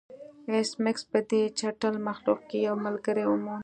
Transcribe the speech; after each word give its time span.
ایس 0.51 0.69
میکس 0.83 1.03
په 1.11 1.19
دې 1.29 1.41
چټل 1.59 1.95
مخلوق 2.07 2.39
کې 2.49 2.57
یو 2.67 2.75
ملګری 2.85 3.23
وموند 3.27 3.59